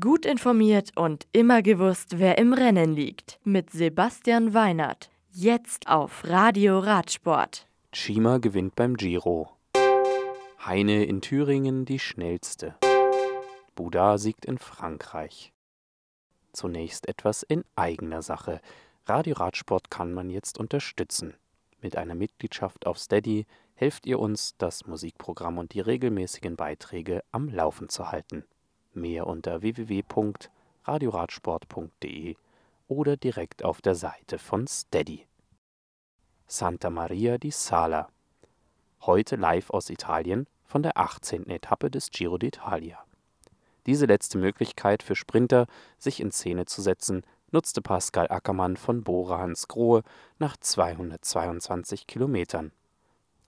Gut 0.00 0.24
informiert 0.24 0.92
und 0.96 1.26
immer 1.32 1.60
gewusst, 1.60 2.18
wer 2.18 2.38
im 2.38 2.54
Rennen 2.54 2.94
liegt. 2.94 3.38
Mit 3.44 3.68
Sebastian 3.68 4.54
Weinert. 4.54 5.10
Jetzt 5.30 5.88
auf 5.88 6.24
Radio 6.24 6.78
Radsport. 6.78 7.66
Chima 7.92 8.38
gewinnt 8.38 8.76
beim 8.76 8.96
Giro. 8.96 9.50
Heine 10.64 11.04
in 11.04 11.20
Thüringen 11.20 11.84
die 11.84 11.98
schnellste. 11.98 12.76
Buda 13.74 14.16
siegt 14.16 14.46
in 14.46 14.56
Frankreich. 14.56 15.52
Zunächst 16.54 17.06
etwas 17.06 17.42
in 17.42 17.62
eigener 17.76 18.22
Sache. 18.22 18.62
Radio 19.04 19.34
Radsport 19.34 19.90
kann 19.90 20.14
man 20.14 20.30
jetzt 20.30 20.58
unterstützen. 20.58 21.34
Mit 21.82 21.98
einer 21.98 22.14
Mitgliedschaft 22.14 22.86
auf 22.86 22.98
Steady 22.98 23.44
helft 23.74 24.06
ihr 24.06 24.18
uns, 24.18 24.56
das 24.56 24.86
Musikprogramm 24.86 25.58
und 25.58 25.74
die 25.74 25.80
regelmäßigen 25.80 26.56
Beiträge 26.56 27.22
am 27.32 27.50
Laufen 27.50 27.90
zu 27.90 28.10
halten. 28.10 28.44
Mehr 28.94 29.26
unter 29.26 29.62
www.radioradsport.de 29.62 32.36
oder 32.86 33.16
direkt 33.16 33.64
auf 33.64 33.82
der 33.82 33.96
Seite 33.96 34.38
von 34.38 34.68
Steady. 34.68 35.26
Santa 36.46 36.90
Maria 36.90 37.38
di 37.38 37.50
Sala. 37.50 38.08
Heute 39.02 39.34
live 39.36 39.70
aus 39.70 39.88
Italien 39.90 40.46
von 40.64 40.84
der 40.84 40.96
18. 40.96 41.48
Etappe 41.48 41.90
des 41.90 42.10
Giro 42.10 42.36
d'Italia. 42.36 42.98
Diese 43.86 44.06
letzte 44.06 44.38
Möglichkeit 44.38 45.02
für 45.02 45.16
Sprinter, 45.16 45.66
sich 45.98 46.20
in 46.20 46.30
Szene 46.30 46.66
zu 46.66 46.80
setzen, 46.80 47.26
nutzte 47.50 47.82
Pascal 47.82 48.30
Ackermann 48.30 48.76
von 48.76 49.02
Bora 49.02 49.38
Hansgrohe 49.38 50.04
nach 50.38 50.56
222 50.56 52.06
Kilometern. 52.06 52.70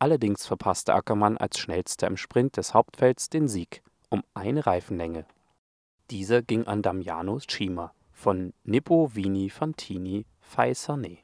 Allerdings 0.00 0.46
verpasste 0.46 0.94
Ackermann 0.94 1.38
als 1.38 1.58
schnellster 1.58 2.08
im 2.08 2.16
Sprint 2.16 2.56
des 2.56 2.74
Hauptfelds 2.74 3.30
den 3.30 3.48
Sieg 3.48 3.82
um 4.10 4.22
eine 4.34 4.66
Reifenlänge. 4.66 5.26
Dieser 6.10 6.42
ging 6.42 6.66
an 6.66 6.82
Damiano 6.82 7.38
Cima 7.40 7.92
von 8.12 8.52
Nippo 8.64 9.14
Vini 9.14 9.50
Fantini 9.50 10.26
Faisane. 10.40 11.18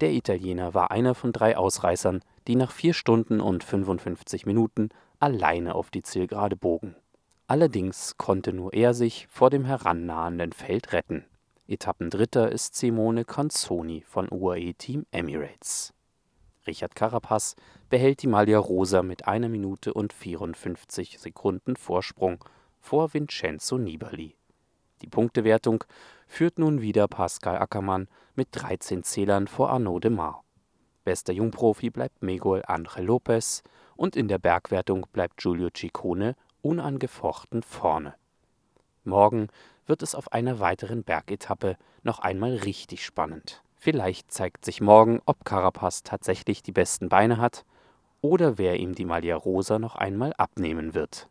Der 0.00 0.12
Italiener 0.12 0.74
war 0.74 0.90
einer 0.90 1.14
von 1.14 1.32
drei 1.32 1.56
Ausreißern, 1.56 2.20
die 2.46 2.56
nach 2.56 2.70
vier 2.70 2.92
Stunden 2.92 3.40
und 3.40 3.64
55 3.64 4.44
Minuten 4.44 4.90
alleine 5.18 5.74
auf 5.74 5.90
die 5.90 6.02
Zielgerade 6.02 6.56
bogen. 6.56 6.96
Allerdings 7.46 8.16
konnte 8.16 8.52
nur 8.52 8.74
er 8.74 8.92
sich 8.92 9.26
vor 9.28 9.50
dem 9.50 9.64
herannahenden 9.64 10.52
Feld 10.52 10.92
retten. 10.92 11.24
Etappendritter 11.68 12.50
ist 12.50 12.74
Simone 12.74 13.24
Canzoni 13.24 14.02
von 14.02 14.28
UAE 14.30 14.74
Team 14.74 15.06
Emirates. 15.10 15.94
Richard 16.66 16.94
Carapaz 16.94 17.56
behält 17.88 18.22
die 18.22 18.26
Maglia 18.26 18.58
Rosa 18.58 19.02
mit 19.02 19.28
einer 19.28 19.48
Minute 19.48 19.94
und 19.94 20.12
54 20.12 21.18
Sekunden 21.18 21.76
Vorsprung 21.76 22.44
vor 22.80 23.14
Vincenzo 23.14 23.78
Nibali. 23.78 24.36
Die 25.02 25.06
Punktewertung 25.06 25.84
führt 26.26 26.58
nun 26.58 26.80
wieder 26.80 27.06
Pascal 27.08 27.58
Ackermann 27.58 28.08
mit 28.34 28.48
13 28.52 29.02
Zählern 29.02 29.46
vor 29.46 29.70
Arnaud 29.70 30.04
de 30.04 30.10
Mar. 30.10 30.42
Bester 31.04 31.32
Jungprofi 31.32 31.90
bleibt 31.90 32.22
Miguel 32.22 32.62
Angel 32.66 33.04
Lopez 33.04 33.62
und 33.94 34.16
in 34.16 34.26
der 34.26 34.38
Bergwertung 34.38 35.06
bleibt 35.12 35.36
Giulio 35.36 35.68
Ciccone 35.74 36.34
unangefochten 36.62 37.62
vorne. 37.62 38.14
Morgen 39.04 39.48
wird 39.86 40.02
es 40.02 40.16
auf 40.16 40.32
einer 40.32 40.58
weiteren 40.58 41.04
Bergetappe 41.04 41.76
noch 42.02 42.18
einmal 42.18 42.56
richtig 42.56 43.04
spannend. 43.04 43.62
Vielleicht 43.76 44.32
zeigt 44.32 44.64
sich 44.64 44.80
morgen, 44.80 45.20
ob 45.26 45.44
Carapaz 45.44 46.02
tatsächlich 46.02 46.62
die 46.62 46.72
besten 46.72 47.08
Beine 47.08 47.38
hat 47.38 47.64
oder 48.20 48.58
wer 48.58 48.80
ihm 48.80 48.94
die 48.94 49.04
Maglia 49.04 49.36
Rosa 49.36 49.78
noch 49.78 49.94
einmal 49.94 50.32
abnehmen 50.34 50.94
wird. 50.94 51.28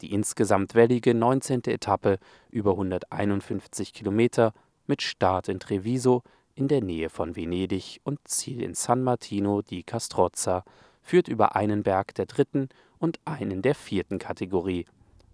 Die 0.00 0.12
insgesamt 0.12 0.74
wellige 0.74 1.14
19. 1.14 1.64
Etappe 1.64 2.18
über 2.50 2.72
151 2.72 3.94
Kilometer 3.94 4.52
mit 4.86 5.00
Start 5.00 5.48
in 5.48 5.60
Treviso 5.60 6.22
in 6.54 6.68
der 6.68 6.82
Nähe 6.82 7.08
von 7.08 7.36
Venedig 7.36 8.00
und 8.04 8.18
Ziel 8.24 8.62
in 8.62 8.74
San 8.74 9.02
Martino 9.02 9.62
di 9.62 9.82
Castrozza 9.82 10.64
führt 11.02 11.28
über 11.28 11.56
einen 11.56 11.82
Berg 11.82 12.14
der 12.14 12.26
dritten 12.26 12.68
und 12.98 13.20
einen 13.24 13.62
der 13.62 13.74
vierten 13.74 14.18
Kategorie, 14.18 14.86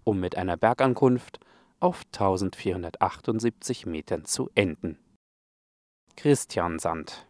um 0.05 0.21
mit 0.21 0.37
einer 0.37 0.57
Bergankunft 0.57 1.41
auf 1.81 2.03
1478 2.12 3.87
Metern 3.87 4.25
zu 4.25 4.51
enden. 4.55 4.99
Christiansand. 6.22 7.27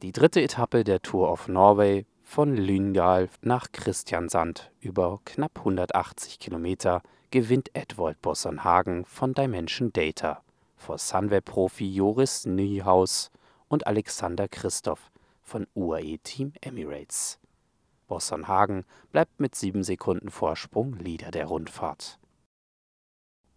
Die 0.00 0.12
dritte 0.12 0.40
Etappe 0.40 0.84
der 0.84 1.02
Tour 1.02 1.28
of 1.28 1.48
Norway 1.48 2.06
von 2.22 2.56
Lyngdal 2.56 3.28
nach 3.40 3.72
Christiansand 3.72 4.70
über 4.78 5.20
knapp 5.24 5.58
180 5.58 6.38
Kilometer 6.38 7.02
gewinnt 7.32 7.74
Edwald 7.74 8.22
Bossonhagen 8.22 9.04
von 9.06 9.34
Dimension 9.34 9.92
Data 9.92 10.44
vor 10.76 10.98
Sunweb-Profi 10.98 11.92
Joris 11.92 12.46
Nyhaus 12.46 13.32
und 13.66 13.88
Alexander 13.88 14.46
Christoph 14.46 15.10
von 15.42 15.66
UAE 15.74 16.18
Team 16.22 16.52
Emirates. 16.60 17.40
Bossonhagen 18.06 18.84
bleibt 19.10 19.40
mit 19.40 19.56
sieben 19.56 19.82
Sekunden 19.82 20.30
Vorsprung 20.30 20.92
Leader 20.94 21.32
der 21.32 21.46
Rundfahrt. 21.46 22.20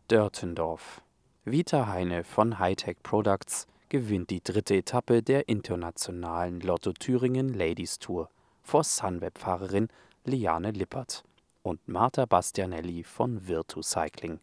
Dörtendorf. 0.08 1.04
Vita 1.46 1.86
Heine 1.86 2.24
von 2.24 2.58
Hightech 2.58 2.98
Products 3.04 3.68
gewinnt 3.92 4.30
die 4.30 4.42
dritte 4.42 4.78
Etappe 4.78 5.22
der 5.22 5.50
internationalen 5.50 6.62
Lotto 6.62 6.94
Thüringen 6.94 7.50
Ladies 7.50 8.00
Tour 8.00 8.30
vor 8.62 8.86
Sunweb-Fahrerin 8.86 9.90
Liane 10.24 10.72
Lippert 10.72 11.26
und 11.62 11.86
Marta 11.90 12.26
Bastianelli 12.26 13.04
von 13.04 13.50
Virtu 13.50 13.82
Cycling. 13.82 14.40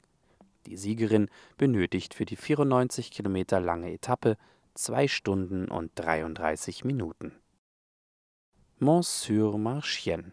Die 0.66 0.76
Siegerin 0.76 1.30
benötigt 1.56 2.12
für 2.12 2.26
die 2.26 2.36
94 2.36 3.10
Kilometer 3.10 3.58
lange 3.58 3.90
Etappe 3.90 4.36
2 4.74 5.08
Stunden 5.08 5.68
und 5.68 5.92
33 5.94 6.84
Minuten. 6.84 7.32
Mont-sur-Marchienne 8.80 10.32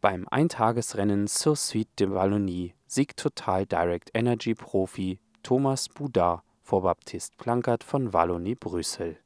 beim 0.00 0.26
Eintagesrennen 0.28 1.28
zur 1.28 1.54
Suite 1.54 2.00
de 2.00 2.10
Wallonie 2.10 2.74
siegt 2.88 3.20
Total 3.20 3.64
Direct 3.64 4.10
Energy 4.12 4.56
Profi 4.56 5.20
Thomas 5.44 5.88
Boudard 5.88 6.42
vor 6.66 6.82
Baptiste 6.82 7.34
Plankert 7.36 7.84
von 7.84 8.12
Wallonie 8.12 8.56
Brüssel. 8.56 9.16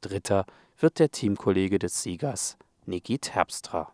Dritter 0.00 0.46
wird 0.78 1.00
der 1.00 1.10
Teamkollege 1.10 1.80
des 1.80 2.02
Siegers, 2.02 2.56
Niki 2.84 3.18
Terpstra. 3.18 3.92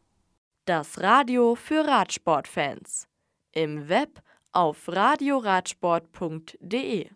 Das 0.66 1.00
Radio 1.00 1.54
für 1.54 1.86
Radsportfans. 1.86 3.08
Im 3.53 3.88
Web 3.88 4.20
auf 4.53 4.88
radioradsport.de 4.88 7.08